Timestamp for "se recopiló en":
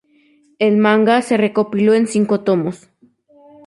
1.21-2.07